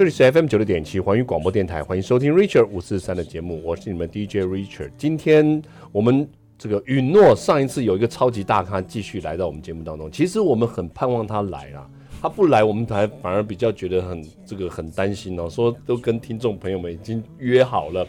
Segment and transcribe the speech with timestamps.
[0.00, 4.90] 这里是 FM 九六点七环宇广播电台，欢迎收听 Richard 五四三的节目，我是你们 DJ Richard。
[4.96, 5.60] 今天
[5.92, 6.26] 我们
[6.56, 11.86] 这个允诺上一次有一个超级大咖继续来到我们节目当中，其实我们很盼望他来啊，
[12.22, 18.06] 他不来我们才反而比较觉得很这个很担心哦，说都跟听众朋友们已经约好了，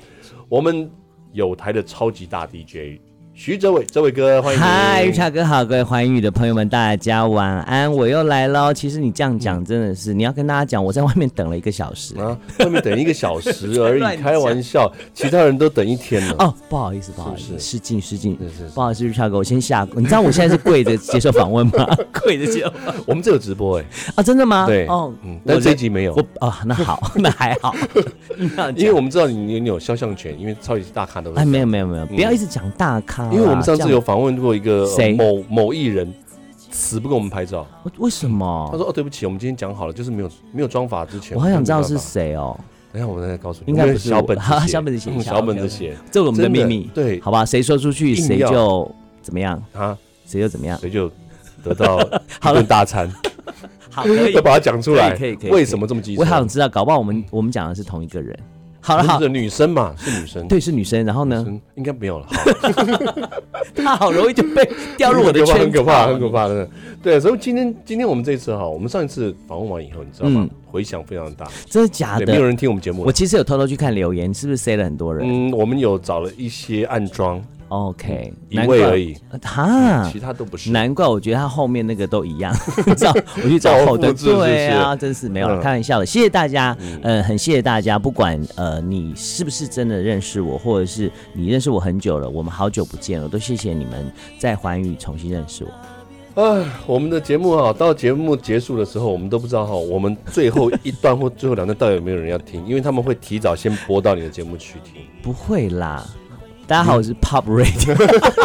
[0.47, 0.89] 我们
[1.33, 3.01] 有台的超级大 DJ。
[3.33, 4.59] 徐哲伟，哲伟哥，欢迎！
[4.59, 8.73] 嗨，玉超哥好，各位欢迎宇的朋友们，大家晚安，我又来喽。
[8.73, 16.35] 其实你这样讲真的是，嗯、你要跟大家讲，我在外面等了一个小时啊，外面等一个小时而已， 开玩笑，其他人都等一天了。
[16.39, 18.37] 哦，不好意思，不好意思，失敬失敬，
[18.75, 19.87] 不好意思，玉超哥，我先下。
[19.95, 21.97] 你知道我现在是跪着接受访问吗？
[22.21, 22.71] 跪着接受。
[23.07, 24.67] 我们这有直播哎，啊，真的吗？
[24.67, 26.13] 对，哦，嗯，但这一集没有。
[26.13, 27.73] 我啊，那好， 那还好，
[28.75, 31.33] 因为我们知道你你有肖像权，因为超级大咖都。
[31.33, 34.01] 哎，没有没有没有，不要一直讲大咖，因为我们上次有。
[34.01, 36.11] 访问过一个某某艺人，
[36.71, 37.65] 死不跟我们拍照，
[37.99, 38.67] 为什么？
[38.71, 42.59] 他说：“哦，对不起，我们今天讲好了，就是没有没有妆法之前。”我好想知道是谁哦。
[42.91, 46.89] 等下我再告诉你，应该不是小本子，小本子写，小本子写，这是我们的秘密。
[46.93, 48.91] 对，好吧，谁说出去谁就
[49.21, 49.97] 怎么样啊？
[50.25, 51.09] 谁就怎么样，谁就
[51.63, 52.01] 得到
[52.49, 53.09] 一顿大餐。
[53.91, 55.51] 好，可以 要把它讲出来，可以可以。
[55.51, 56.23] 为什么这么激动？
[56.23, 58.37] 我好想知道，搞不好我们我们讲的是同一个人。
[58.81, 61.05] 好了，好，是女生嘛，是女生，对，是女生。
[61.05, 61.45] 然后呢？
[61.75, 62.27] 应该没有了。
[63.75, 64.67] 他好容易就被
[64.97, 66.67] 掉入我的圈，很可怕，很可怕的。
[67.01, 70.47] 对，所以今天今天我们这次哈，我们上一次访问完以后，你知道吗？
[70.65, 72.25] 回响非常大，真的假的？
[72.25, 73.03] 没有人听我们节目。
[73.03, 75.27] 我其实有偷偷去看留言，是不是塞了很多人？
[75.27, 77.41] 嗯，我们有找了一些暗桩。
[77.71, 80.71] OK，一位而已，哈，其他都不是。
[80.71, 82.53] 难怪我觉得他后面那个都一样，
[82.97, 86.05] 照 我去找后的，对啊，真是没有了，开玩笑的。
[86.05, 95.71] 谢谢大家，呃，很谢谢大家，不管呃你是不是真的认识我，或者是你认识我很久了，我们好久不见了，都谢谢你们在环宇重新认识我。
[96.43, 105.03] 哎，我们的节目哈，到节目结束的时候，我们都不知道哈，我们最后一段或最后两段到底有没有人要听，因为他们会提早先播到你的节目去听。
[105.21, 106.05] 不会啦。
[106.71, 107.93] 大家好，我是 Pop Radio，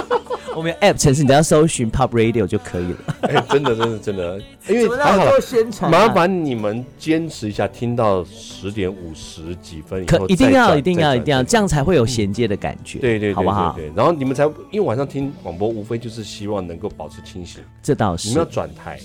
[0.56, 2.98] 我们 App 城市，你只要搜寻 Pop Radio 就可以了。
[3.20, 12.98] 哎，真的，真的，真的， 因为还好，麻烦你们坚持一下，听到十点五十几分以后，可一定要，一定要，一定要，这样才会有衔接的感觉。
[12.98, 13.72] 对对，好不好？
[13.76, 17.62] 对，然后你们才，因为晚上听广播，无非就是希望能够保持清醒。
[17.80, 18.98] 这倒是，你们要转台，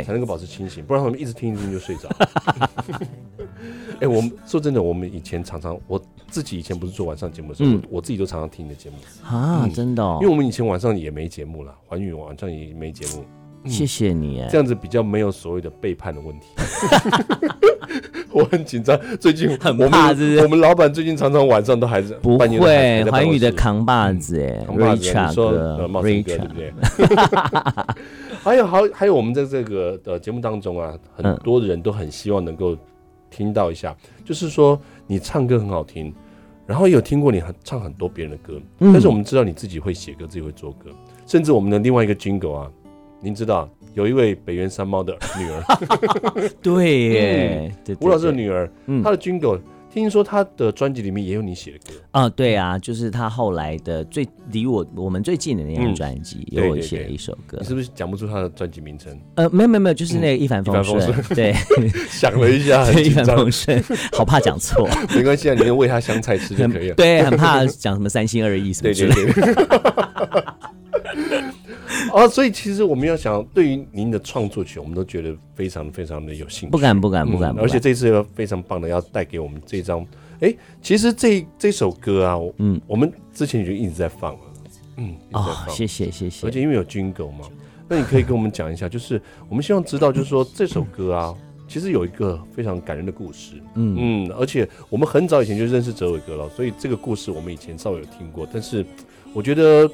[0.00, 2.08] 对，才能够保持清醒，不然我们一直听一听就睡着。
[4.00, 6.00] 哎，我们说真的，我们以前常常我。
[6.28, 13.24] 自己以前不是做晚上节目的时候，我自己都常常听你的节目啊，真的，哦因为我们以前晚上也没节目了，环宇晚上也没节目。
[13.64, 16.46] 谢谢你，这样子比较没有所谓的背叛的问题。
[18.32, 23.04] 我很紧张，最近很怕，是我们老板最近常常晚上都还是不会。
[23.08, 27.06] 环宇的扛把子，哎，Richard 哥，Richard 对不对？
[28.46, 32.76] 还有，还还有，我们在这个的节目当中啊，很多人都很希望能够。
[33.28, 36.14] 听到一下，就是说你唱歌很好听，
[36.64, 40.90] 然后也有听过你很唱很多别人的歌，嗯、但是我们知道你自己会写歌，自己会做歌，
[41.26, 42.70] 甚至我们的另外一个 Jingle 啊，
[43.20, 49.58] 您知道有一位北原三猫的女儿， 对耶，吴老师的女儿，嗯、她的 Jingle。
[49.96, 52.28] 听说他的专辑里面也有你写的歌啊？
[52.28, 57.56] 对啊，就是他后来的最离我我们最近的那张专辑，有我写了一首歌。
[57.60, 59.18] 你是不是讲不出他的专辑名称？
[59.36, 61.00] 呃，没有没有没有，就是那个一帆风顺。
[61.34, 61.54] 对，
[62.10, 64.86] 想了一下， 一帆风顺，好怕讲错。
[65.16, 66.94] 没关系啊，你就喂他香菜吃就可以了。
[66.96, 70.56] 对，很怕讲什么三心二意什么之类的。
[72.12, 76.72] 啊， 所以其实我们要想，对于您的创作曲，我们都觉得非常非常的有兴趣。
[76.72, 80.06] 不敢不敢不敢，而且这次又非常棒的，要带给我们这张。
[80.40, 84.40] 哎，其实这这首歌啊，嗯，我们之前就一直在放了，
[84.98, 86.46] 嗯，哦，谢谢谢谢。
[86.46, 87.46] 而且因为有 Jingle 嘛，
[87.88, 91.34] 那你可以跟我们讲一下，就是我们希望知道，就是说这首歌啊，
[91.66, 98.84] 其实有一个非常感人的故事，嗯嗯，而且我们很早以前就认识哲伟哥了，所以这个故事我们以前稍微有听过，但是
[99.32, 99.90] 我觉得。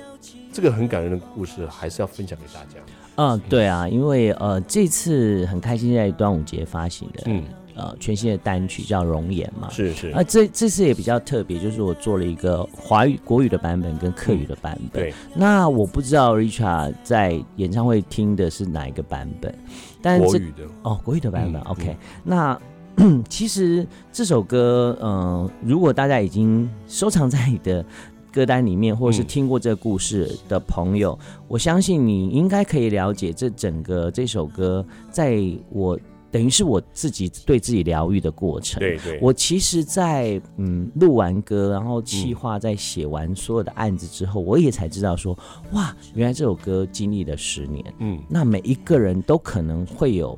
[0.53, 2.79] 这个很感人的故事，还是要分享给大家。
[3.17, 7.45] 嗯，对啊，因为呃，这次很开心在端午节发行的，嗯，
[7.75, 10.09] 呃，全新的单曲叫《容颜》嘛，是是。
[10.11, 15.03] 啊，这这次也比较特别，就是我做了一个华语国语的版本跟客语的版本。
[15.03, 15.15] 对。
[15.35, 19.55] 那我不知道 Richard 在演唱会听的是哪一个版本，
[20.01, 21.61] 但是国语的哦，国语的版本。
[21.63, 21.95] OK，
[22.25, 22.59] 那
[23.29, 27.85] 其实这首歌，嗯，如果大家已经收藏在你的。
[28.33, 35.39] 歌单里面，或者是听过这个故事的朋友，嗯、我相信你应该可以了解这整个这首歌，在
[35.71, 35.99] 我
[36.31, 38.81] 等于是我自己对自己疗愈的过程。
[38.81, 45.39] 对对，我其实在，在嗯录完歌，然后企划在写完所有的案子之后，嗯、我也才知道说，
[45.73, 47.85] 哇，原来这首歌经历了十年。
[47.99, 50.37] 嗯，那每一个人都可能会有。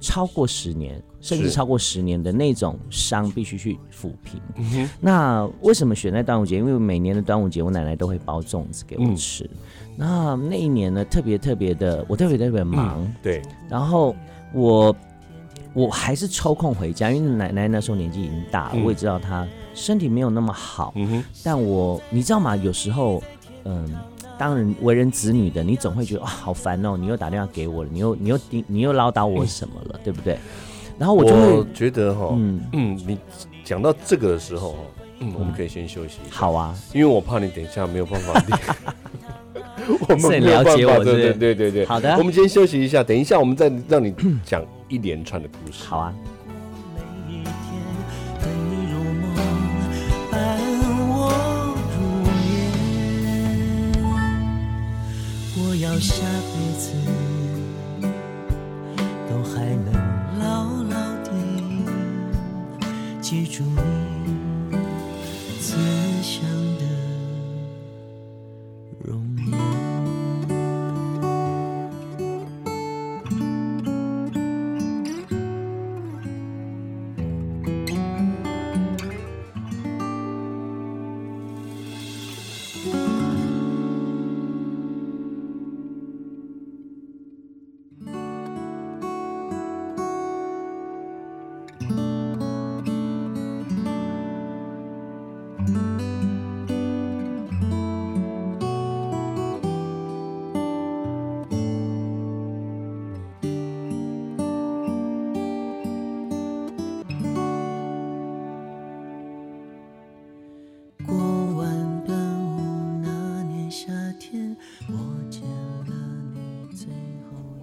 [0.00, 4.38] 超过十年，甚至超过十年的那种伤，必须去抚平。
[4.56, 6.58] 嗯、那为什么选在端午节？
[6.58, 9.44] 因为每年的端午节，我奶奶都会包粽子给我吃。
[9.44, 13.02] 嗯、那那一年呢，特别特别的，我特别特别忙。
[13.02, 13.40] 嗯、对，
[13.70, 14.14] 然后
[14.52, 14.94] 我
[15.72, 20.92] 我还是抽空回家，因为奶奶那时候年纪已经大了，嗯、我也知道她身体没有那么好。
[21.42, 22.54] 但我你知道吗？
[22.54, 23.22] 有时候，
[23.64, 23.90] 嗯。
[24.36, 26.96] 当人，为人子女的，你总会觉得啊，好烦哦！
[26.96, 30.36] 你又打电话给我了，你又你又你又唠叨我什么了，嗯、对不对？
[30.98, 33.18] 然后我就会觉得哈，嗯嗯，你
[33.64, 34.76] 讲到这个的时候，
[35.20, 36.36] 嗯，我们可以先休息一下。
[36.36, 38.42] 好啊，因为我怕你等一下没有办法。
[40.08, 41.84] 我们了解我，对对对对对。
[41.86, 44.14] 好的，我们先休息一下，等一下我们再让你
[44.44, 45.84] 讲一连串的故事。
[45.86, 46.14] 好啊。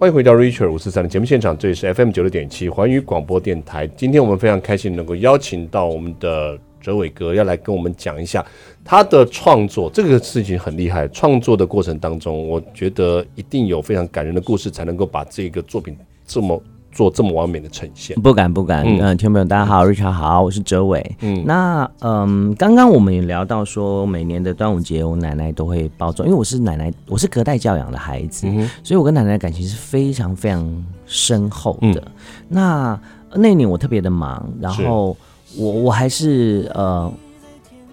[0.02, 3.86] 欢迎回到 Richard 五四三的节目现场，这里是 FM 九六点七环宇广播电台。
[3.86, 8.44] 今天我们非常开心能够邀请到我们的哲伟哥，要来跟我们讲一下
[8.84, 9.88] 他的创作。
[9.94, 15.96] 这个事情很厉害，创作的过程当中，我觉得一定有非常感人的故事，才能够把这个作品
[16.26, 16.60] 这么。
[16.92, 18.84] 做这么完美的呈现，不敢不敢。
[18.84, 21.16] 嗯，听众朋友大家好，Richard 好，我是哲伟。
[21.20, 32.02] 嗯，那嗯，刚刚我们也聊到说，每年的端午节，我奶奶都会包粽，因为我是奶奶，我是隔代教养的孩子，嗯、所以我跟奶奶感情是非常非常深厚的。
[32.06, 32.12] 嗯、
[32.48, 33.00] 那
[33.34, 35.16] 那年我特别的忙，然后
[35.56, 37.10] 我我还是呃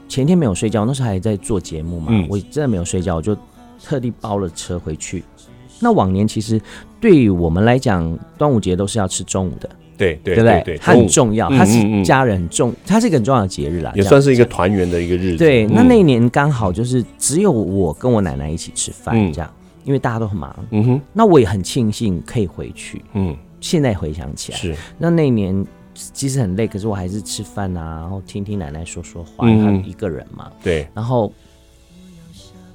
[0.09, 3.33] 前天没有睡觉，那时候还在做节目嘛，嗯、我真的没有睡觉，我就
[3.81, 5.23] 特地包了车回去。
[5.79, 6.59] 那往年其实。
[7.01, 10.61] 对于我们来讲，端午节都是要吃中午的，对对对不对？
[10.65, 15.37] 对，它很重要，它是家人很重，它是一个很重要的节日啦，也算是一个团圆的一个日子。
[15.37, 19.49] 对，那那一年刚好就是只有我跟我奶奶一起吃饭，这样，
[19.85, 20.53] 因为大家都很忙。
[20.71, 23.01] 嗯哼，那我也很庆幸可以回去。
[23.13, 30.51] 嗯，现在回想起来，是那那一年其实很累，可是我还是吃饭啊，然后听听奶奶说说话，她一个人嘛。
[30.61, 31.31] 对，然后。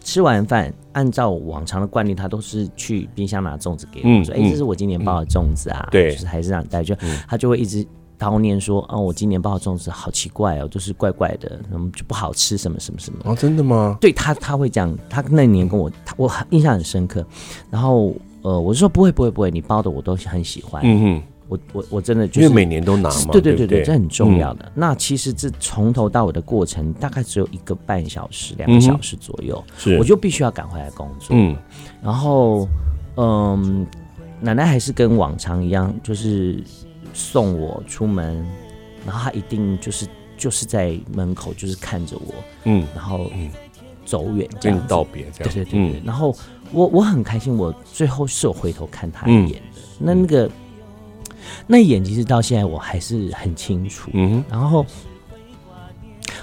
[0.05, 5.89] 吃完饭，按照往常的惯例，他都是去冰箱拿粽子给我，嗯、说：“哎、欸，这是我今年包的粽子啊。
[5.89, 7.85] 嗯”对，就是还是让你带，就、嗯、他就会一直
[8.19, 13.97] 叨念说：“哦，我今年包的粽子好奇怪哦，就是怪怪的，什么就不好吃，什么什么什么。”哦，真的吗？
[14.01, 14.97] 对他，他会这样。
[15.09, 17.27] 他那年跟我，他我印象很深刻。
[17.71, 21.23] 然后，呃，我就说：“不会，不会，不会，你包的我都很喜欢。”嗯哼。
[21.55, 24.71] 我我我真的就是，因为每年都拿嘛，对对对对，这很重要的。
[24.75, 31.29] 那其实这从头到尾的过程大概只有一个半小时、两个小时左右，是我就必须要赶回来工作。
[31.31, 31.57] 嗯，
[32.03, 32.69] 然后
[33.17, 33.87] 嗯，
[34.41, 36.63] 奶奶还是跟往常一样，就是
[37.13, 38.45] 送我出门，
[39.07, 40.07] 然后她一定就是
[40.37, 42.35] 就是在门口就是看着我，
[42.65, 43.31] 嗯，然后
[44.05, 46.03] 走远跟你道别这样，对对对。
[46.05, 46.35] 然后
[46.73, 49.81] 我我很开心，我最后是有回头看她一眼的。
[49.99, 50.51] 那那个。
[51.67, 54.85] 那眼其实到现在我还是很清楚，嗯，然后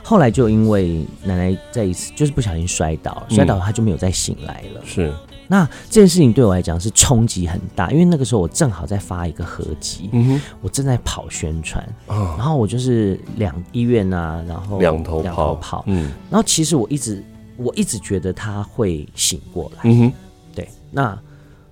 [0.04, 4.82] 后来就因为奶奶在一次就是不小心摔倒，摔倒她就没有再醒来了。
[4.84, 5.14] 是，
[5.48, 17.24] 那这件事情对我来讲是冲击很大，因为那个时候我正好在发一个合集，嗯哼，我正在跑宣传，然后我就是两医院啊，然后两头跑，头跑，嗯，然后其实我一直
[17.58, 20.14] 我一直觉得他会醒过来，嗯哼，
[20.56, 21.18] 对，那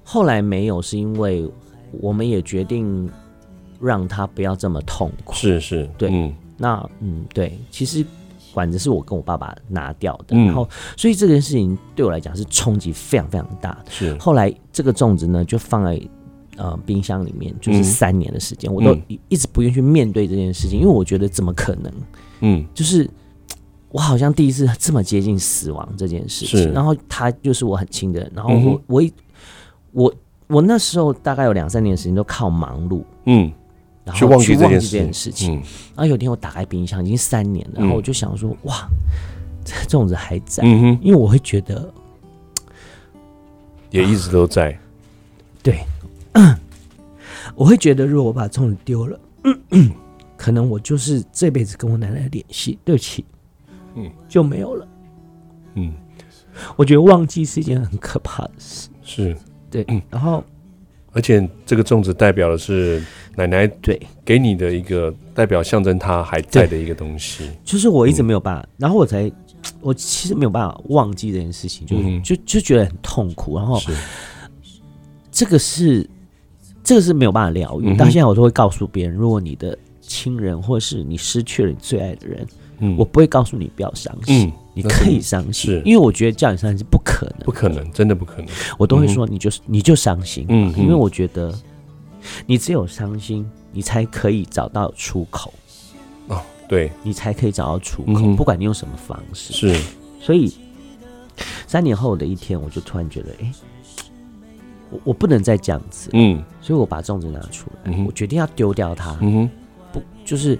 [0.03, 1.49] 后来没有，是因为
[1.99, 3.09] 我们也决定。
[3.79, 8.05] 让他不要这么痛苦，是是，对，嗯，那嗯，对，其实
[8.53, 10.67] 管子是我跟我爸爸拿掉的，嗯、然后
[10.97, 13.85] 所以这件事情对我来讲是冲击非常非常大的。
[13.89, 16.01] 是，后来这个粽子呢就放在
[16.57, 18.97] 呃冰箱里面，就是三年的时间，嗯、我都
[19.29, 21.93] 一直不愿意去面对这件事情，因为我觉得怎么可能？
[22.41, 23.09] 嗯，就是
[23.89, 26.69] 我好像第一次这么接近死亡这件事情，是。
[26.71, 29.03] 然后他就是我很亲的人，然后我、我
[29.93, 30.13] 我。
[30.51, 33.51] 我那时候大概有两三年的时间都靠忙碌，嗯，
[34.05, 35.55] 然去忘记这件事情。
[35.55, 35.63] 嗯，
[35.95, 38.87] 然后有一天我打开冰箱，已经三年了，然后我就想说，哇，
[39.63, 41.91] 这粽子还在，嗯，因为我会觉得
[43.89, 44.77] 也一直都在。
[45.61, 45.79] 对，
[47.55, 49.19] 我会觉得如果我把粽子丢了，
[50.37, 53.25] 可能我就是这辈子跟我奶奶的联系，对不起，
[53.95, 54.87] 嗯，就没有了。
[55.73, 55.93] 嗯，
[56.77, 58.87] 我觉得忘记是一件很可怕的事。
[59.03, 59.37] 是，
[59.69, 60.43] 对， 然后
[61.11, 63.03] 而且这个粽子代表的是
[63.35, 67.49] 奶奶对给你的一个代表，象征她还在的一个东西。
[67.63, 69.31] 就是我一直没有办法，然后我才
[69.81, 73.57] 我其实没有办法忘记这件事情，就就就觉得很痛苦。
[73.57, 73.79] 然后
[75.31, 76.07] 这个是
[76.83, 77.95] 这个是没有办法疗愈。
[77.95, 82.47] 到现在我都会告诉别人，如果你的亲人或是你失去了你最爱的人，
[82.79, 84.51] 嗯，我不会告诉你不要伤心，
[84.81, 88.47] 你可以伤心，因为我觉得叫你伤心是不可能，不可能，真的不可能。
[88.77, 91.53] 我都会说，你就是你就伤心，嗯，因为我觉得
[92.45, 95.53] 你只有伤心，你才可以找到出口。
[96.27, 99.53] 哦，对，你才可以找到出口，不管你用什么方式。
[99.53, 99.79] 是，
[100.21, 100.53] 所以
[101.67, 103.51] 三年后的一天，我就突然觉得，哎。
[104.91, 109.49] 我我不能再这样子，嗯，所以我把粽子拿出来，我决定要丢掉它，嗯哼，
[109.93, 110.57] 不，就是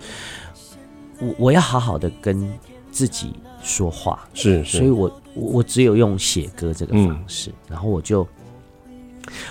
[1.20, 2.48] 我我要好好的跟
[2.92, 8.28] 自己说话，是，所以我我只有用写歌这个方式，然后我就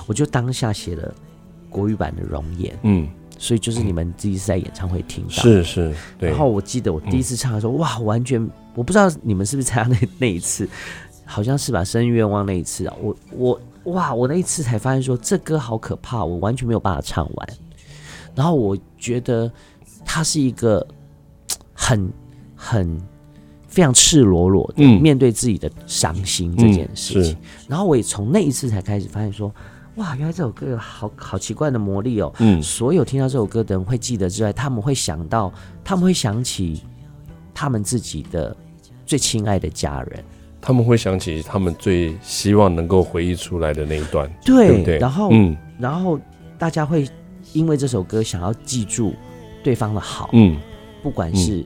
[0.06, 1.14] 我就当下写了
[1.68, 8.40] 国语版的《容颜》，嗯，所以就是你们第一次在演唱会听到，是是，对，然后我记得我第一次唱的时候，哇，完全
[8.74, 10.68] 我不知道你们是不是参加那那一次，
[11.24, 13.60] 好像是吧，生日愿望那一次啊，我我。
[13.84, 14.12] 哇！
[14.12, 17.48] 我那一次才发现说，这歌好可怕，我完全没有办法唱完。
[18.34, 19.50] 然后我觉得
[20.04, 20.86] 它是一个
[21.72, 22.12] 很
[22.54, 23.00] 很
[23.78, 27.36] 非常赤裸裸的面对自己的伤心这件事情。
[27.68, 29.54] 然后我也从那一次才开始发现说，
[29.94, 32.34] 哇，原来这首歌有好好奇怪的魔力哦。
[32.40, 35.52] 嗯，所有听到这首歌的人会记得之外，他们会想到，
[35.84, 36.82] 他们会想起
[37.54, 38.56] 他们自己的
[39.06, 40.24] 最亲爱的家人。
[40.60, 44.98] 他们会想起他们最希望能够回忆出来的那一段，对，对？
[44.98, 46.18] 然后，嗯，然后
[46.58, 47.08] 大家会
[47.52, 49.14] 因为这首歌想要记住
[49.62, 50.56] 对方的好，嗯，
[51.00, 51.64] 不管是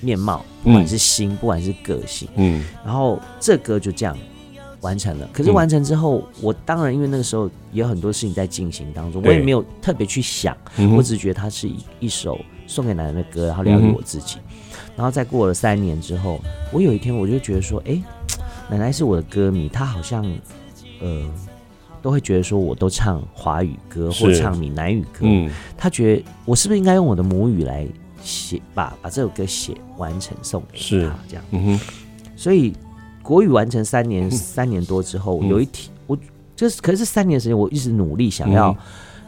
[0.00, 4.16] 面貌，不管是心，不管是个性，嗯，然后这歌就这样
[4.80, 5.28] 完成了。
[5.32, 10.56] 可是完成之后，我当然因为那个时候也有很多事情在进行当中，我也没有特别去想，
[10.96, 14.38] 我只是觉得它是一一首送给奶奶的歌，然后疗愈我自己。
[14.96, 16.40] 然后再过了三年之后，
[16.72, 18.02] 我有一天我就觉得说，哎。
[18.70, 20.22] 奶奶是我的歌迷，她好像，
[21.00, 21.24] 呃，
[22.02, 25.20] 都会觉得说，我都唱华语歌或唱闽南语歌。
[25.22, 27.88] 嗯，她觉得我是不是应该用我的母语来
[28.22, 31.14] 写，把把这首歌写完成送给他？
[31.28, 31.44] 这样。
[31.50, 31.80] 嗯哼。
[32.36, 32.72] 所以
[33.22, 36.16] 国语完成三年 三年多之后，有一天我
[36.54, 38.76] 就是，可是三年时间，我一直努力想要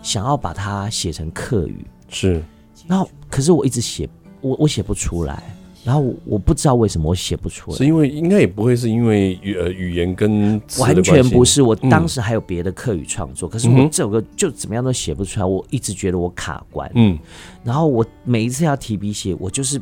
[0.02, 1.84] 想要把它写成客语。
[2.08, 2.42] 是。
[2.86, 4.08] 然后，可是我一直写，
[4.40, 5.42] 我我写不出来。
[5.82, 11.62] 然后我不知道为什么我写不出来，是因为应该也不会是因为语呃语言跟完全不是。
[11.62, 15.46] 我当时还有别的课语创作，嗯、可是我这首歌就怎么样都写不出来。
[15.46, 17.18] 我一直觉得我卡关，嗯，
[17.64, 19.80] 然后我每一次要提笔写，我就是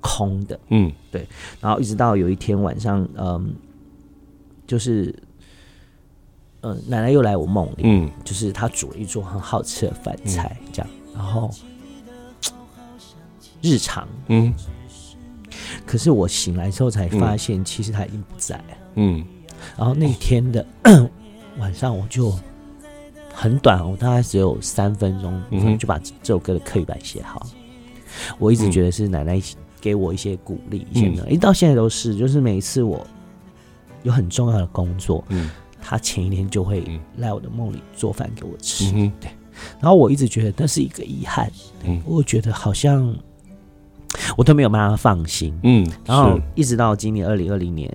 [0.00, 1.24] 空的，嗯，对。
[1.60, 3.54] 然后一直到有一天晚上，嗯，
[4.66, 5.14] 就是，
[6.62, 11.48] 嗯，奶奶又来我梦里，嗯，就是她煮了一桌很好吃的饭菜，这样，嗯、然后
[13.62, 14.52] 日常，嗯。
[15.90, 18.62] 可是我醒来之后才发现，其实他已经不在。
[18.94, 19.24] 嗯，
[19.76, 20.64] 然后那天的
[21.58, 22.32] 晚上，我就
[23.34, 27.44] 很短，我大概只有三分钟，就把这首歌的客语版写好。
[28.38, 29.42] 我一直觉得是奶奶
[29.80, 33.04] 给我一些鼓励，一些呢，一直到现在都是，就是每一次我
[34.04, 35.50] 有很重要的工作，嗯，
[35.82, 36.84] 他前一天就会
[37.16, 38.92] 来我的梦里做饭给我吃。
[39.18, 39.28] 对，
[39.80, 41.50] 然后我一直觉得那是一个遗憾，
[41.82, 43.12] 嗯，我觉得好像。
[44.36, 47.92] 我都没有办法放心，嗯，然后一直到今年二零二零年，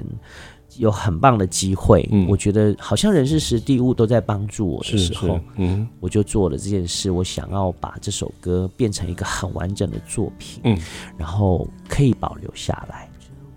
[0.77, 10.77] 有很棒的机会，嗯，我觉得好像人事时地物都在帮助我的时候，嗯，我就做了这件事，我想要把这首歌变成一个很完整的作品，嗯，
[11.17, 13.04] 然后可以保留下来。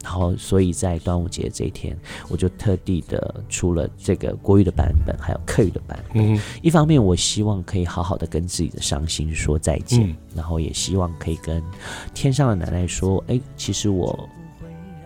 [0.09, 1.95] 然后，所以在端午节这一天，
[2.31, 6.33] 我就特地的出了这个国语的版本，还有客语的版本。
[6.35, 11.63] 嗯，一方面，我希望可以好好的跟自己的伤心说再见，嗯，然后也希望可以跟
[12.15, 14.27] 天上的奶奶说：“哎，其实我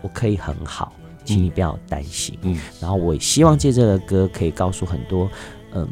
[0.02, 0.92] 我可以很好，
[1.24, 5.28] 请你不要担心。”嗯，然后我也希望借这个歌可以告诉很多，
[5.74, 5.88] 嗯，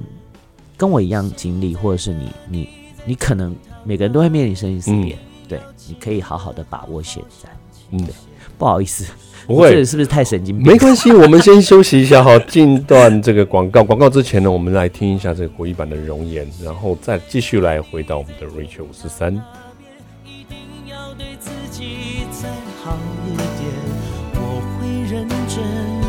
[0.76, 2.68] 跟我一样经历，或者是你你
[3.04, 7.50] 你可能每个人都会面临生离死别，嗯，对，你可以好好的把握现在。
[7.92, 8.06] 嗯，
[8.58, 9.04] 不好意思，
[9.46, 10.66] 不会，这是不是太神经病？
[10.66, 13.82] 没关系，我们先休息一下哈，进段这个广告。
[13.82, 19.34] 广告之前呢，我们来听一下这个国语版的《容颜》，然后再继续来回到我们的 Rachel 五十三。
[20.24, 22.48] 一定要对自己再
[22.84, 23.70] 好一点，
[24.34, 26.00] 我会认真。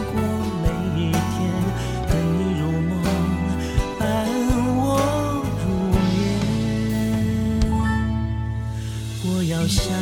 [9.67, 10.00] 下辈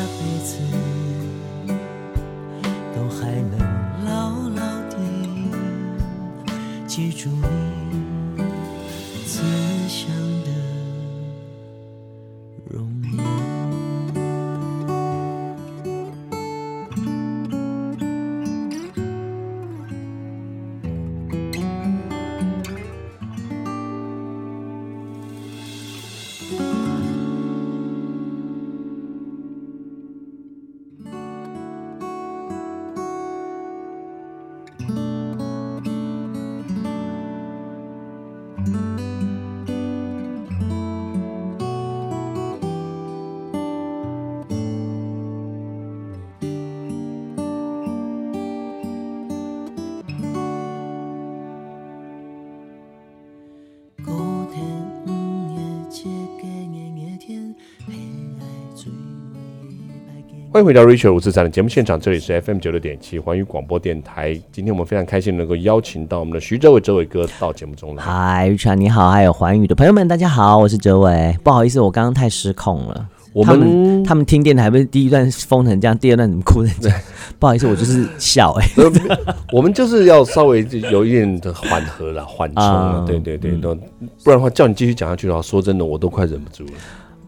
[60.59, 64.37] 欢迎回到 Richard 五四三的节目现场，这里是 FM 九六点七环宇广播电台。
[64.51, 68.03] 今天我们非常开心能够邀请到我们的徐哲伟哲伟哥到节目中来。
[68.03, 71.33] 嗨，Richard 你好，还有环宇的朋友们，大家好，我是哲伟。
[71.45, 73.07] 不好意思，我刚刚太失控了。
[73.31, 76.99] 我们他们，听电台不是第一段疯成这样，第二段怎么哭成这样？
[77.39, 79.17] 不好意思，我就是笑哎、欸。
[79.53, 83.05] 我们就是要稍微有一点的缓和了，缓冲了。
[83.07, 86.71] 对对对，不然的话叫你继续讲下去的话，说真的，我都快忍不住了。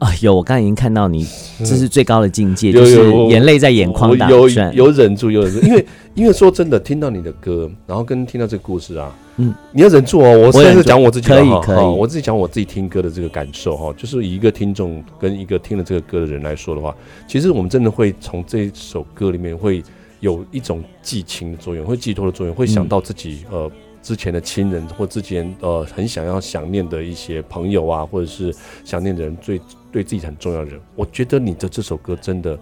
[0.02, 1.24] 啊，有我刚才已经看到你，
[1.60, 5.86] 这是最高的境界，就是眼泪在眼眶打转，有忍住，有忍住，因为
[6.16, 10.40] 因为说真的，听到你的歌，然后跟听到这个故事啊，嗯，你要忍住哦。
[10.40, 16.96] 我现在是讲我自己可以可以，我自己讲我自己听歌的这个感受哈，就是以一个听众跟一个听了这个歌的人来说的话，
[17.28, 19.84] 其实我们真的会从这首歌里面会
[20.20, 23.70] 有一种寄情的作用，会寄托的作用，会想到自己呃。
[24.02, 29.62] 之前的亲人或之前呃很想要想念的一些朋友啊，或者是想念的人，最
[29.92, 32.58] 对自己很重要的人，我觉得你的这首歌真的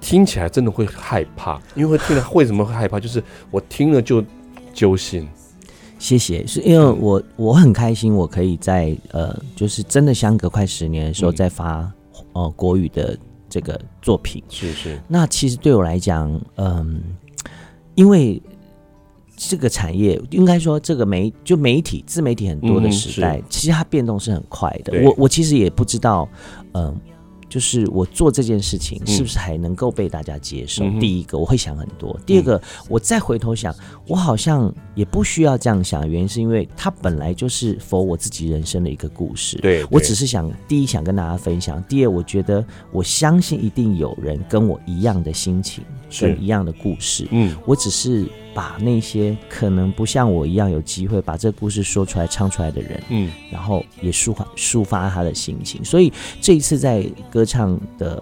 [0.00, 3.00] 听起来真的会害怕，因为会听了为什么会害怕？
[3.00, 4.22] 就是我听了就
[4.74, 5.26] 揪心。
[5.98, 14.42] 谢谢，是因为我我很开心，我可以在呃，就是真的相隔快十年的时候再发、嗯、呃国语的这个作品。
[14.48, 15.00] 是是。
[15.08, 17.02] 那其实对我来讲，嗯、
[17.44, 17.50] 呃，
[17.94, 18.42] 因为。
[19.42, 24.92] 这个产业应该说，这个媒就媒体自媒体很多的时代，嗯、其实它变动是很快的。
[25.02, 26.28] 我我其实也不知道，
[26.72, 26.94] 嗯、呃，
[27.48, 30.84] 就是我做这件事情是不是还能够被大家接受。
[30.84, 33.74] 嗯、第一个我会想很多，第二个、嗯、我再回头想，
[34.06, 36.06] 我好像也不需要这样想。
[36.06, 39.56] 原因是因为它本来就是 for 我自己人生的一个故事。
[39.56, 45.82] 对，我只是想第一想跟大家分享，第二我觉得我相信一定有人跟我一样的心情，
[46.18, 47.26] 跟一样的故事。
[47.30, 48.26] 嗯，我只是。
[48.52, 55.84] 把那些可能不像我一样有机会把这个故事说出来、唱出来的人，嗯，然后也抒发抒发他的心情。
[55.84, 58.20] 所以这一次在歌唱的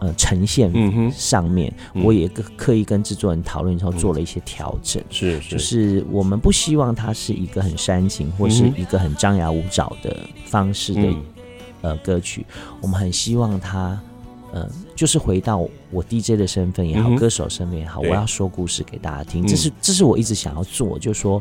[0.00, 0.70] 呃呈现
[1.10, 5.02] 上面，嗯、我也刻意跟制作人讨论之后做了一些调整。
[5.08, 11.24] 是、嗯，就是我们不希望它是一个很煽情或是一个很张牙舞爪的方式的、嗯、
[11.80, 12.44] 呃歌曲，
[12.82, 13.98] 我们很希望它。
[14.52, 15.58] 嗯，就是回到
[15.90, 21.40] 我 DJ 的身份也好，嗯、歌手身份也好，我要说故事给大家听，这是这是我一直想要做，就是说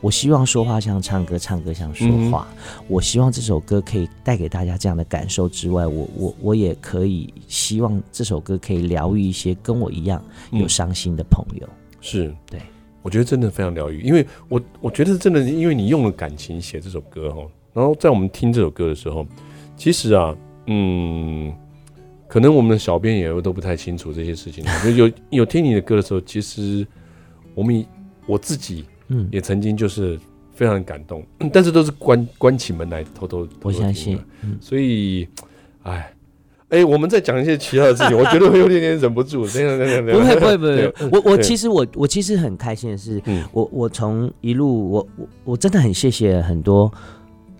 [0.00, 2.46] 我希望说话像唱歌，唱歌像说话。
[2.52, 11.68] 嗯、我希望这首歌可以带给大家这样的感受之外，我我我也可以希望这首歌可以疗愈一些跟我一样有伤心的朋友。
[12.00, 12.60] 是对，
[13.02, 19.26] 我觉得真的非常疗愈，因为我我觉得真的，因为你用了感情写这首歌哈，然后在我们听这首歌的时候，
[19.76, 21.52] 其实啊，嗯。
[22.28, 24.64] 可能我们的小编也都不太清楚这些事情。
[24.96, 26.86] 有有听你的歌的时候，其实
[27.54, 27.84] 我们
[28.26, 30.18] 我自己嗯也曾经就是
[30.54, 33.80] 非常感动，嗯、 但是都是关关起门来偷偷偷偷听。
[33.80, 35.28] 我相信，嗯、所以，
[35.82, 36.12] 哎
[36.70, 39.46] 哎，我们再讲一些其他的事情， 我觉得会有点点忍不住。
[39.46, 41.10] 这样这样这样，不会不会不会。
[41.12, 46.92] 我我其实我我其实很开心的是，嗯、我我从一路我我我真的很谢谢很多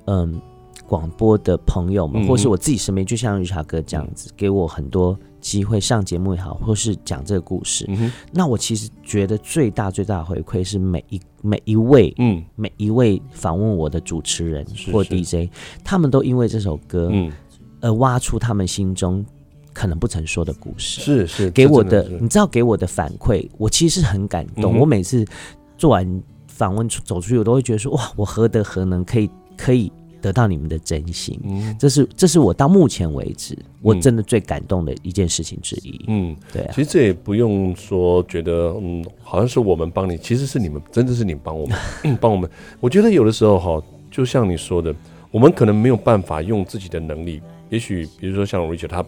[0.06, 0.40] 嗯。
[0.86, 7.84] 广播的朋友们，或是我自己身边，就像 Richard 哥这样子，给我很多机会上节目也好，或是讲这个故事。
[7.88, 15.50] 嗯、那我其实觉得最大最大的回馈是每一每一位，嗯，每一位访问我的主持人或 DJ，
[15.84, 17.32] 他们都因为这首歌，嗯，
[17.80, 19.24] 而挖出他们心中
[19.72, 21.00] 可能不曾说的故事。
[21.00, 24.76] 是是，给我的，你知道给我的反馈，我其实是很感动。
[24.76, 25.24] 嗯、我每次
[25.76, 29.92] 做完访问走出去，我都会觉得说，哇，我何德何能，可以可以。
[30.26, 36.04] 得到你们的真心，嗯，这是这是我到目前为止我真的最感动的一件事情之一。
[36.08, 42.50] 嗯，对啊，其实这也不用说觉得，嗯，好像是我们帮你，其实是你们，真的是你们帮我们，嗯， 帮我们。
[42.80, 44.92] 我觉得有的时候哈，就像你说的，
[45.30, 49.06] 我们可能没有办法用自己的能力，也许比如说像 Richard 他。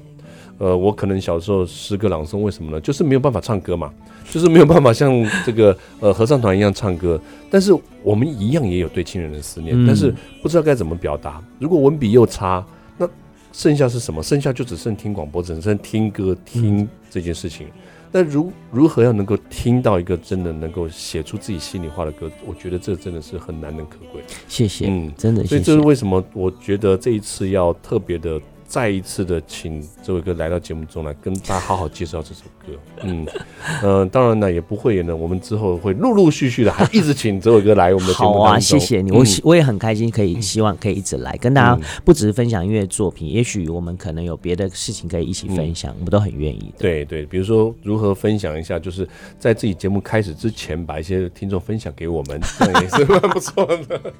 [0.59, 2.81] 呃，我可能小时候诗歌朗诵，为什么呢？
[2.81, 3.93] 就是没有办法唱歌嘛，
[4.29, 5.13] 就是没有办法像
[5.47, 7.21] 这个 呃合唱团一样唱歌。
[7.49, 11.41] 但是我们一样也有对亲人的思念，嗯、但是不知道该怎么表达。
[11.61, 12.67] 如果文笔又差，
[12.97, 13.09] 那
[13.53, 14.21] 剩下是什么？
[14.21, 17.69] 剩下就只剩听广播，只剩听歌听这件事情。
[18.11, 22.29] 那、嗯、如如何要能够听到一个真的能够写出自己心里话的歌？
[22.45, 24.21] 我觉得这真的是很难能可贵。
[24.49, 25.51] 谢谢，嗯，真的谢谢。
[25.51, 26.25] 所以这是为什么？
[26.33, 28.41] 我觉得这一次要特别的。
[28.69, 46.71] 再一次的请这位哥来到节目中来跟大家好好介绍这首歌，嗯嗯、 呃，当然呢也不会呢，我们之后会陆陆续续的还一直请这位哥来我们的节目啊，谢谢你，我我也很开心可以希望可以一直来跟大家，不只是分享音乐作品，也许我们可能有别的事情可以一起分享，我们都很愿意。
[46.79, 54.13] 对对，比如说如何分享一下，就是在自己节目开始之前把一些听众分享给我们，这样也是蛮不错的。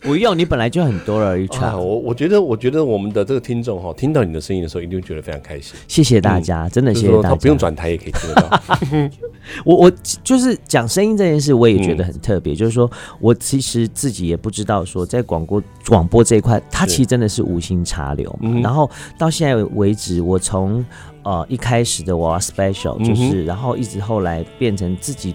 [0.00, 1.64] 不用，你本来就很多了，Richard。
[1.64, 5.74] 啊，我我觉得，我觉得我们的这个听众哈，听到你的声音的时候，一定会觉得非常开心。
[5.86, 7.28] 谢谢大家，嗯、真的谢谢大家。
[7.30, 8.60] 他不用转台也可以听得到。
[9.64, 12.52] 我我就是讲声音这件事，我也觉得很特别。
[12.52, 18.38] 嗯、就是说我其实自己也不知道，说在广播广播这一块，它其实真的是无心插柳。
[18.42, 20.84] 嗯、然后到现在为止，我从
[21.22, 25.34] 呃一开始的我要 special，就是、嗯、然后一直后来变成自己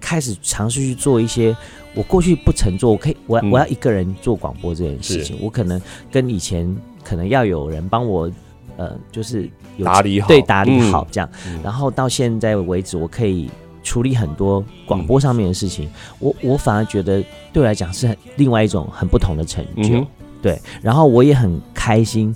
[0.00, 1.56] 开始尝试去做一些。
[1.94, 5.80] 我过去不曾做，我可以，我我要一个人做广播这件事情，嗯、我可能
[6.12, 8.30] 跟以前可能要有人帮我，
[8.76, 13.50] 呃，就是有打理好，对，打理好这样，嗯、然后到现在为止，我可以
[13.82, 17.20] 处理很多广播上面的事情，嗯、我我反而觉得
[17.52, 20.06] 对我来讲是很另外一种很不同的成就，嗯、
[20.40, 22.32] 对，然后我也很开心，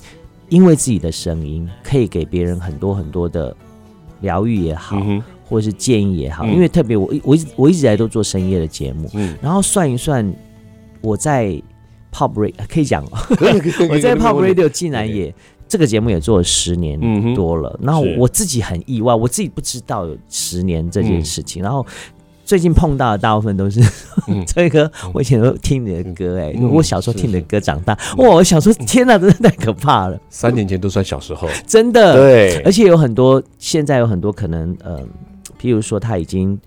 [0.48, 3.54] 因为自己的声音可以给别人很多很多的
[4.22, 4.96] 疗愈也好。
[5.52, 10.34] 嗯或者是建议也好，因为特别我我一直我一直以来都做深夜的节目，嗯，然后算一算，
[11.02, 11.48] 我在
[12.10, 13.04] Pop Radio 可以讲，
[13.90, 15.34] 我在 Pop Radio 竟然也
[15.68, 16.98] 这个节目也做了十年
[17.34, 21.84] 多了，然后我自己很意外，我自己不知道有十年这件事情，然后
[22.44, 23.80] 最近碰到的大部分都是
[24.46, 34.98] 这个，我以前都听你的歌，哎，我小时候听你的歌长大，哇，我想说天哪，真的太可怕了，三年前都算小时候，真的，对，而且有很多现在有很多可能，呃。
[35.62, 36.58] 譬如说，他已经，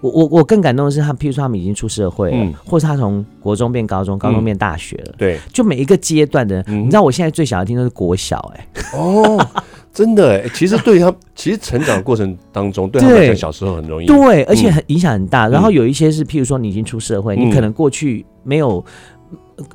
[0.00, 9.46] 我我我更感动的是，他譬如说他们已经出社会了，嗯、或者他从国中变高中，高中变大学了，嗯、对，就每一个阶段的，嗯、你知道，我现在最想要听的是国小、欸，哎，哦，
[9.92, 15.48] 真的、欸，哎，其实对他，其实成长的过程当中，对他们来讲，小时候很容易，对，而且很影响很大。
[15.48, 18.82] 嗯、然后有一些是，譬如说，你已经出社会，嗯、你可能过去没有，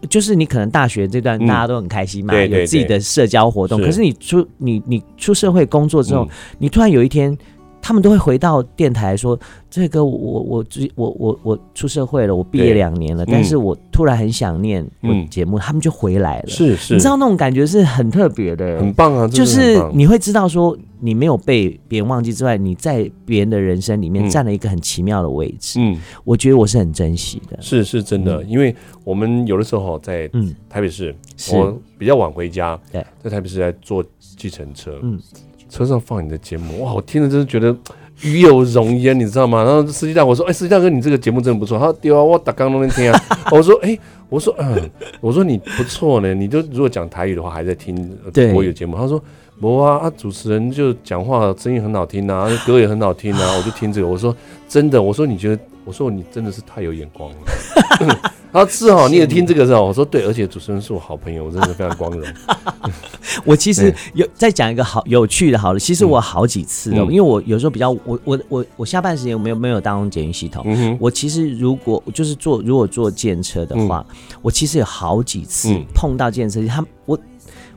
[0.09, 7.37] 就是你可能大学这段大家都很开心嘛，嗯、有自己的社交活动，可是你出你你出社会工作之后，嗯、你突然有一天。
[7.85, 16.47] 他们都会回到电台说：“这个我我我我我出社会了，我毕业两年了，嗯、但是我突然很想念我节目，嗯、他们就回来了。
[16.47, 19.27] 是是，你知道那种感觉是很特别的，很棒啊！
[19.27, 25.77] 就是你会知道说，你没有被别人忘记之外，你在别人的人生里面占了一个很奇妙的位置。
[25.79, 27.55] 嗯，我觉得我是很珍惜的。
[27.61, 30.27] 是是真的，嗯、因为我们有的时候在
[30.67, 31.15] 台北市，
[31.53, 35.19] 嗯、我比较晚回家，对，在台北市在坐计程车，嗯。
[35.75, 36.93] 车上放你的节目，哇！
[36.93, 37.75] 我听了真是觉得
[38.23, 39.61] 与有荣焉，你知道吗？
[39.61, 46.33] 然后司机大哥说：“哎、欸，司机大哥，你这个节目真的不错。”他说：“对啊，我打刚都能听啊。” 我说：“哎、欸，我说嗯，我说你不错呢。
[46.33, 47.93] 你就如果讲台语的话，还在听
[48.53, 49.21] 国语节目。”他说
[49.59, 54.33] ：“不啊，啊，主持人就讲话声音很好听啊，歌也很好听啊，我就听这个。”我说
[54.69, 57.37] ：“真的，我说你觉得，我说你真的是太有眼光了。”
[58.55, 59.81] 他是哦，你也听这个是吧？
[59.81, 62.25] 我说对，而且主持人是我好朋友，我真的非常光荣。
[63.43, 74.05] 我其实有再讲一个好有趣的，好了，其实我好几次哦，因为我有时候比较，我我我我下半时间我没有没有当捷运系统，我其实如果就是坐如果坐电车的话，
[74.41, 77.19] 我其实有好几次碰到电车，他我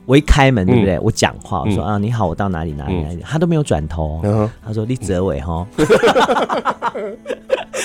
[0.09, 0.97] 我一开门对不对？
[1.01, 4.19] 我讲话我说啊你好，我到哪里哪里哪里，他都没有转头，
[4.65, 5.67] 他说李泽伟哈。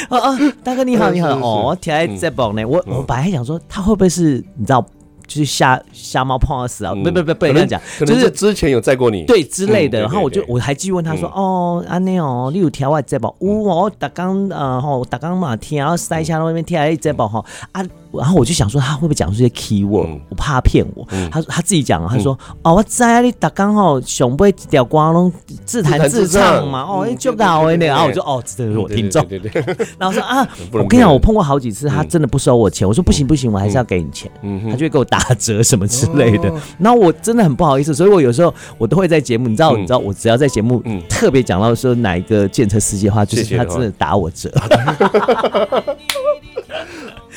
[0.08, 1.28] 哦 哦，大哥你好，你好。
[1.28, 2.64] 哦，天还在蹦呢。
[2.64, 4.80] 我我本来想说他会不会是你知道，
[5.26, 6.94] 就是瞎瞎猫碰到死啊？
[6.94, 10.00] 不不不，不能这样讲，就是之前有载过你，对之类的。
[10.00, 13.30] 然后我就我还继续问他说，哦，安内哦，你有条外在蹦？
[13.40, 17.84] 呜，哦打刚呃吼，打刚嘛天，然后塞下那边天还在蹦哈啊。
[18.18, 21.06] 然后我就想说他会不会讲出一些 key word，、嗯、我怕他骗我。
[21.10, 25.32] 嗯、他他自己讲，他说、嗯、哦，我在你打刚好熊不会掉光龙
[25.64, 29.24] 自弹自唱嘛，哦，就搞哎，然后我就哦，这是我听众。
[29.26, 29.86] 对对对对对。
[29.98, 32.86] 然后说啊， 我跟你讲，我碰过好几次，他真的不收我钱。
[32.86, 34.30] 我说不行不行，我还是要给你钱。
[34.42, 36.52] 嗯、他就会给我打折什么之类的。
[36.78, 44.50] 然后我真的很不好意思，所以我有时候我都会在节目，你知道，嗯、你知道，我只要在节目特别讲到说哪一个建车司机的话，就是他真的打我折。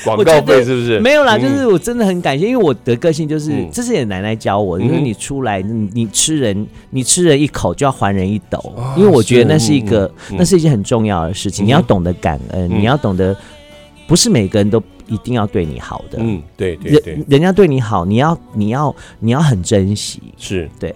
[0.04, 1.00] 广告费是不是？
[1.00, 8.60] 没有啦，就是我真的很感谢，因为我的个性就是，这是也奶奶教我，就是你出来，你你吃人，你吃人一口就要还人一斗，
[8.96, 13.36] 因为我觉得那是一个，那是一件很重要的事情，你要懂得感恩，你要懂得，
[14.08, 20.70] 不是每个人都一定要对你好的，嗯，对对对，人家对你好，你要你要你要很珍惜，是。
[20.80, 20.94] 对，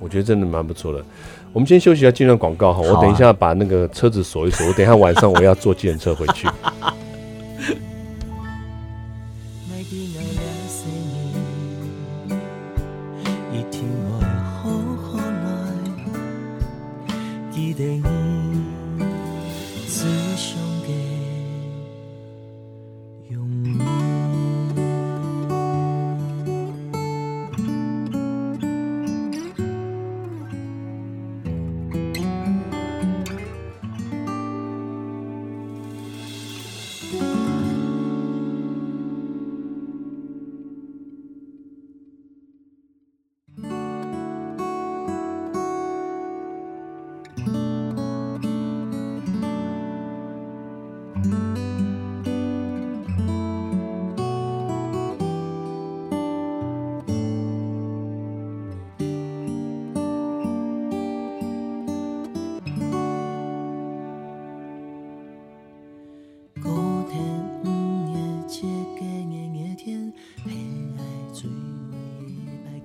[0.00, 1.04] 我觉得真的蛮不错的。
[1.52, 6.46] 我们先休息一下，进段广告哈，我等一下把那个车子锁一锁，我等一下晚上我要坐计程车回去。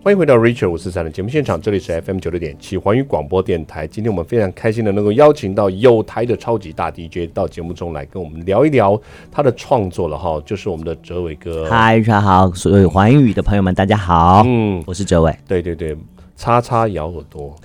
[0.04, 3.88] 欢迎回到 Richard 五四三的节目现场，这里是 FM 九六点七环宇广播电台。
[3.88, 11.70] 今天我们非常开心的能够邀请到有台的超级大 DJ 到节目中来跟我们聊一聊他的创作了哈，就是我们的哲伟哥。
[11.70, 14.44] 嗨，大家好，所有环宇的朋友们，大家好。
[14.46, 15.34] 嗯，我是哲伟。
[15.48, 15.96] 对对对，
[16.36, 17.56] 叉叉咬耳朵，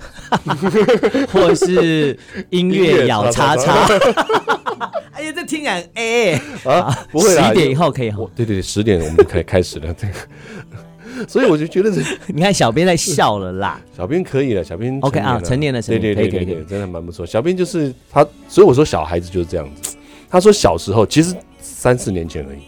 [1.33, 2.17] 或是
[2.51, 3.85] 音乐咬叉叉。
[5.11, 8.25] 哎呀，这听起来哎啊，不会十点以后可以哈。
[8.33, 10.13] 对对对，十点我们就可以开始了这个。
[11.27, 13.79] 所以我就觉得是， 你看小编在笑了啦。
[13.95, 17.25] 小编可以了，小编 OK 啊，成年了，对对对对对，真的蛮不错。
[17.25, 19.95] 小编就是他，所以我说小孩子就是这样子。
[20.29, 22.59] 他说小时候其实三四年前而已。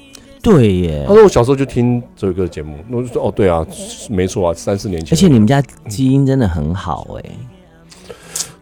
[0.42, 1.06] 对耶。
[1.08, 3.66] 他说我小时候就听这个节目，我就说哦，对啊，
[4.10, 5.16] 没错啊，三四年前。
[5.16, 7.30] 而且你们家基因真的很好哎，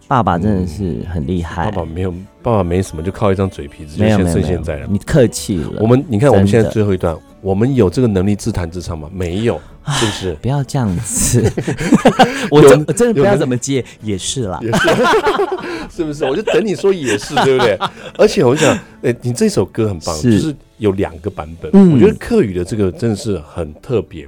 [0.05, 1.71] 爸爸真的是很厉害。
[1.71, 4.87] 爸爸没有，爸爸没什么，就靠一张嘴皮子就现剩现在了。
[4.89, 5.71] 你客气了。
[5.79, 9.09] 我们你看我们现在最后一段，我们有这个能力自弹自唱吗？
[9.13, 9.59] 没有。
[9.91, 10.33] 是不是？
[10.35, 11.41] 不要这样子，
[12.51, 14.87] 我真的不知道怎么接，也是啦，也是，
[15.97, 16.25] 是不是？
[16.25, 17.75] 我就等你说也是，对不对？
[18.15, 21.71] 而且我想，哎，你这首歌很棒，就是有两个版本。
[21.91, 24.27] 我觉得客语的这个真的是很特别。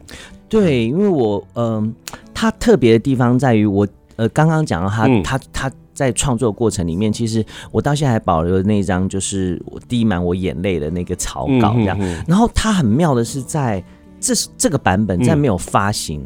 [0.49, 1.93] 对，因为我嗯，
[2.33, 5.71] 它特别的地方在于我呃，刚刚讲到他他他
[6.01, 11.97] 在创作过程里面，其实我到现在还保留那一张，就是我滴满我眼泪的那个草稿，这样。
[12.27, 13.83] 然后它很妙的是在。
[14.23, 16.21] 这是这个版本在没有发行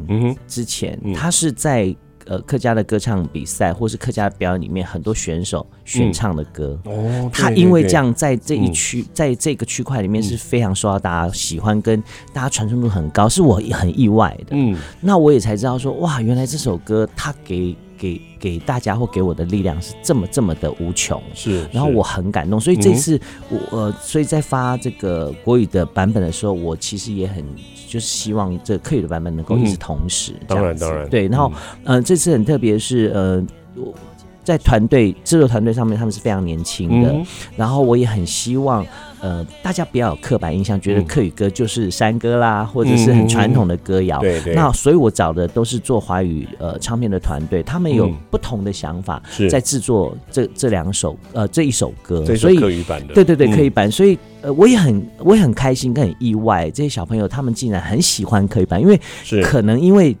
[0.46, 6.78] 之前，嗯嗯、它是在呃客家的歌唱比赛或是客家表演里面很多选手选唱的歌。
[6.84, 11.98] 嗯、哦，他因为这样在这一区，嗯、在这个区块里面是非常受到大家喜欢，跟
[12.34, 14.48] 大家传唱度很高，是我很意外的。
[14.50, 17.74] 嗯，那我也才知道说，哇，原来这首歌它给。
[17.98, 27.44] 给给大家或给我的力量是这么这么的无穷，是，然后我很感动，所以这次我呃，所以在发这个国语的版本的时候，我其实也很
[27.88, 31.52] 就是希望这客语的版本能够一直同时，当然当然，对，然后
[31.84, 33.44] 嗯，这次很特别是呃
[33.76, 33.94] 我，
[34.44, 37.14] 在团队制作团队上面，他们是非常年轻的，
[37.56, 38.86] 然后我也很希望。
[39.26, 44.20] 呃，大家不要有刻板印象，觉得客语歌就是山歌啦，或者是很传统的歌谣。
[44.20, 44.54] 对对。
[44.54, 52.24] 那所以我找的都是做华语呃唱片的团队，他们有不同的想法，在制作这这两首呃这一首歌。
[52.36, 53.14] 所以客语版的。
[53.14, 53.90] 对对对，客语版。
[53.90, 59.00] 所以呃，我也很我也很开心，跟很意外，这些小朋友他们竟然很喜欢客语版，因为
[59.42, 60.16] 可能因为。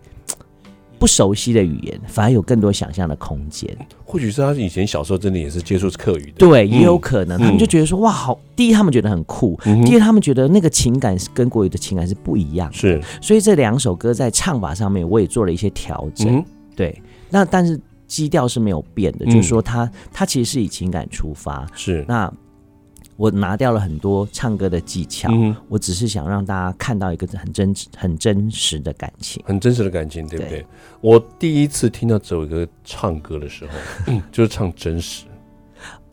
[0.98, 3.68] 不熟悉的语言，反而有更多想象的空间。
[4.04, 7.38] 或许是他以前小时候真的也是接触客语的，对，也有可能。
[7.38, 8.38] 他们就觉得说，哇，好！
[8.54, 9.54] 第一，他们觉得很酷；
[9.84, 12.74] 第二，他们觉得那个情感是跟国语的情感是不一样的。
[12.74, 16.42] 是，所以这两首歌在唱法上面，我也做了一些调整。
[16.74, 21.66] 对，那但是基调是没有变的，就是说，它它其实是以情感出发。
[21.74, 22.32] 是，那
[23.16, 30.60] 我拿掉了很多唱歌的技巧，嗯，我只是想让大家看到一个很真实、很真实的感情，很真实的感情，对不对？
[30.60, 30.66] 对
[31.00, 33.72] 我第一次听到这首歌唱歌的时候，
[34.12, 35.24] 嗯、就是唱真实。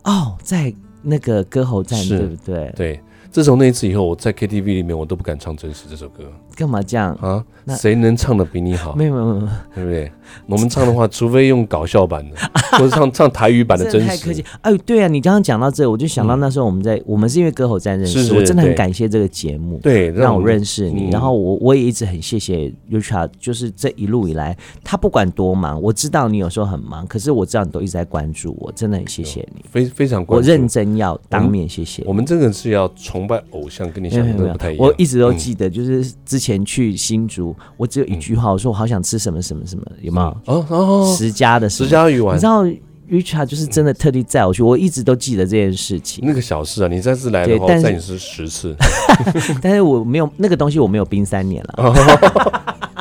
[0.03, 2.73] 哦，在那个歌喉站，对不对？
[2.75, 6.31] 对，自从那一次以后，我在 KTV 里面我都不敢唱真实这首歌。
[6.55, 7.43] 干嘛这样啊？
[7.65, 8.93] 那谁能唱的比你好？
[8.97, 10.11] 没有没有没有，对不对？
[10.47, 12.35] 我们唱的话，除非用搞笑版的，
[12.77, 14.07] 或者唱唱台语版的真实。
[14.07, 14.43] 太客气。
[14.61, 21.09] 哎，对啊，你刚刚讲到这，我就想到那时候我们在，嗯、我们是因为歌喉战认识，是是我真的很感谢这个节目，对，让我认识你。
[21.09, 30.49] 嗯、然后我我也一直很谢谢 Richard，就是这一路以来，他不管多忙，我知道你有时候很忙，可是我知道你都一直在关注我，真的很谢谢你，非非常关注。
[30.49, 32.03] 我认真要当面谢谢。
[32.05, 34.85] 我们这个是要崇拜偶像，跟你想的不太一样。
[34.85, 40.27] 我一直都记得，就是之前去新竹，我只有一句话，我说我好想吃什么什么什么，有没有？
[40.53, 42.63] 哦哦，十家的十家鱼丸，你知道
[43.09, 46.23] Richard 就是真的特地载我去，我一直都记得这件事情。
[46.25, 48.75] 那个小事啊，你再次来的话，载你是十次，
[49.61, 51.93] 但是我没有那个东西，我没有冰三年了。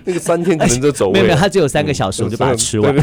[0.04, 2.94] 那个三天可能就走，没有没有，它只有三个小时，我就把它吃完，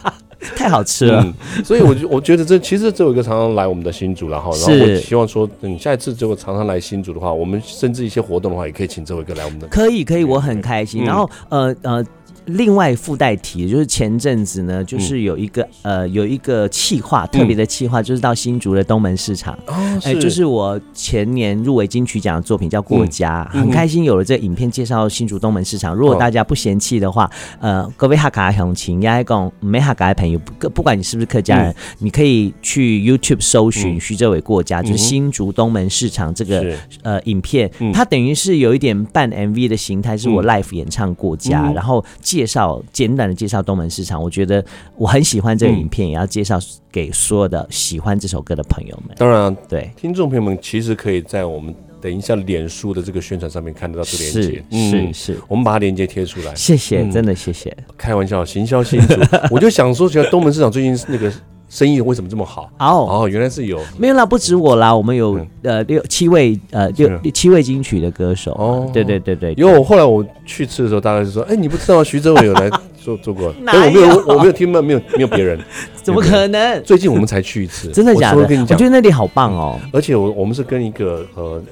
[0.56, 1.34] 太好吃了。
[1.64, 9.66] 所以我就我觉得这其实这有一个常常来我们的新竹，然后然后我希望说，等下一次如果常常来新竹的话，我们甚至一些活动的话，也可以请这位哥来我们的。
[9.68, 11.04] 可以可以，我很开心。
[11.04, 12.04] 然后呃呃。
[12.52, 25.94] 另外附带提，就是前阵子呢，就是有一个、嗯、呃有一个企划，特别的企划，就是到新竹的东门市场，哎、嗯，就是我前年入围金曲奖的作品叫《过家》，嗯、很开心有了这个影片介绍新竹东门市场。
[25.94, 42.04] 如果大家不嫌弃的话，呃，各位客家乡亲，也讲没客家的朋友，不不管你是不是客家人，嗯、你可以去 YouTube 搜寻徐哲伟过家，嗯、就是新竹东门市场这个呃影片，嗯、它等于是有一点半 MV 的形态，是我 live 演唱过家，嗯、然后。
[42.20, 44.62] 介绍简短的介绍东门市场，我觉得
[44.96, 46.58] 我很喜欢这个影片，嗯、也要介绍
[46.92, 49.16] 给所有的喜欢这首歌的朋友们。
[49.16, 49.90] 当然、啊，对。
[49.96, 56.54] 听众朋友们，其实可以在我们等一下脸书的这个宣传上面看得到这个链接，是、嗯、是是，我们把它链接贴出来。
[56.54, 57.76] 谢谢，嗯、真的谢谢。
[57.96, 59.14] 开玩笑，行销新竹，
[59.50, 61.32] 我就想说，觉得东门市场最近那个。
[61.70, 62.62] 生意为什么这么好？
[62.78, 64.24] 哦哦，原来是有没有啦？
[64.24, 68.90] 不止我啦，我们有呃六七位呃六七位金曲的歌手哦。
[68.90, 73.54] 对对对对，因为我后来我去吃的时候，大概是说，哎，你不知道徐哲伟有来做 做过？
[73.66, 74.80] 哎，我没有，我没有听到？
[74.80, 75.60] 没有没有别人，
[76.02, 76.82] 怎么可能？
[76.84, 78.40] 最近我们才去一次，真的假的？
[78.40, 79.78] 我觉得那里好棒哦。
[79.92, 81.62] 而且我我们是跟一个呃，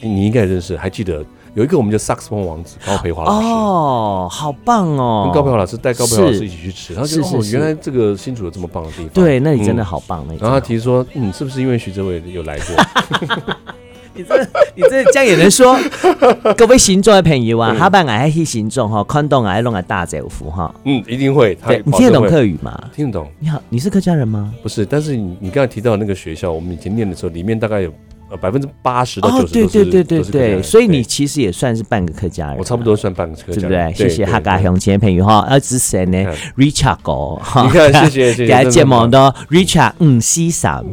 [0.00, 1.24] 你应该认识，还记得？
[1.54, 5.22] 有一个我们叫萨克斯风王子高培华老师哦，好棒哦！
[5.24, 10.24] 跟高培华老师带高培华老师一起去吃，他就说哦，原来这个新竹有这么棒的地方，对，那里真的好棒。
[10.28, 13.56] 那然后他提说，嗯，是不是因为徐哲伟有来过？
[14.14, 14.38] 你这
[14.76, 15.76] 你这这样也能说？
[16.56, 20.72] 各位新竹的朋友啊，他办爱去新竹哈，看懂爱弄个大嘴福哈。
[20.84, 21.56] 嗯，一定会。
[21.66, 22.80] 对，你听得懂客语吗？
[22.94, 23.28] 听得懂。
[23.40, 24.54] 你好，你是客家人吗？
[24.62, 27.92] 不是，但是你你刚才提到那个学校，我们以前念的时候，里面大概有。
[28.30, 34.08] 呃，百分之八十到九十都是，对对对对对，所以你其实也算是半个客家人，我差不多算半个客家人，对不对？
[34.08, 36.24] 谢谢客家乡亲朋友哈，要支持呢
[36.56, 40.84] ，Richard 哥，你看，谢谢谢谢， 给他节目的 Richard 嗯西桑，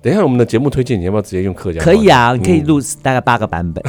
[0.00, 1.80] 等一下我们的节目推荐，你要不要直接用客家？
[1.82, 3.84] 可以啊，你可以录大概八个版本，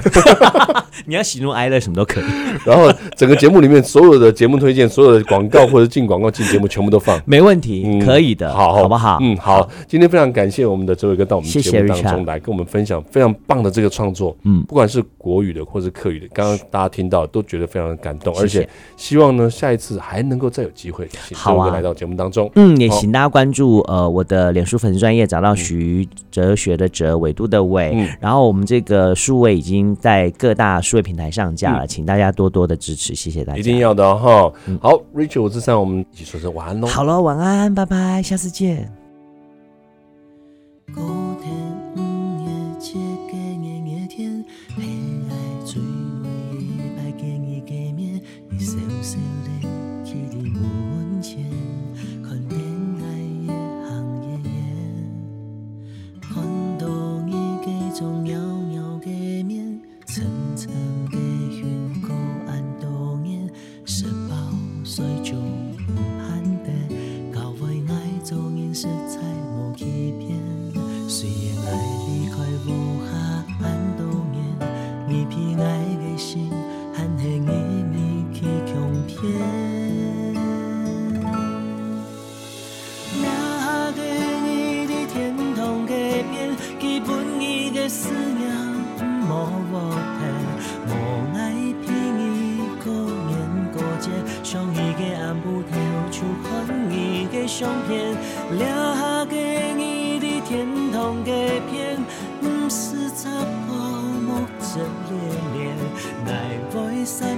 [1.08, 2.24] 你要喜怒哀乐什么都可以。
[2.66, 8.90] 然后整个节目里面所有的节目推荐、所有的广告或者进广告进节目全部都放，没问题，可以的，好，好。
[8.90, 9.20] 不好？
[9.22, 13.69] 嗯，好，今天非常感谢我们的周伟哥到我们节目当中来跟我们分享非常棒的。
[13.69, 34.52] 这个创作，嗯，不管是国语的或是客语的，刚刚大家听到都觉得非常的感动，而且希望呢，下一次还能够再有机会，好啊，来到节目当中，嗯，也请大家关注呃我的脸书粉丝专业，找到徐哲学的哲，纬度的纬，然后我们这个数位已经在各大数位平台上架了，请大家多多的支持，谢谢大家，一定要的哈。
[34.82, 36.88] 好，Rachel 五四三，我们一起说声晚安喽。
[36.88, 38.91] 好了，晚安，拜拜，下次见。
[97.60, 98.16] 相片，
[98.51, 100.99] 留下给你的天堂。
[100.99, 101.32] 堂的
[101.72, 101.97] 片，
[102.41, 103.30] 不是擦
[103.68, 103.78] 过
[104.28, 105.16] 目遮连
[105.53, 105.78] 连，
[106.26, 107.38] 来回三